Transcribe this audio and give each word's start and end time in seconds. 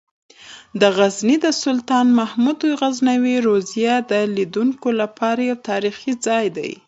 د 0.81 0.83
غزني 0.97 1.35
د 1.45 1.47
سلطان 1.63 2.07
محمود 2.19 2.59
غزنوي 2.79 3.35
روضه 3.47 3.93
د 4.11 4.13
لیدونکو 4.35 4.87
لپاره 5.01 5.41
یو 5.49 5.57
تاریخي 5.69 6.13
ځای 6.27 6.45
دی. 6.57 6.71